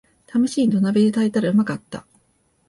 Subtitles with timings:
[0.25, 2.07] ためしに土鍋で炊いたらうまかった